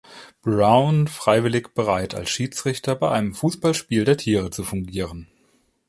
[0.41, 5.27] Browne freiwillig bereit, als Schiedsrichter bei einem Fußballspiel der Tiere zu fungieren.